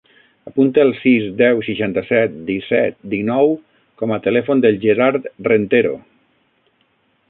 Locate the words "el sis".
0.83-1.27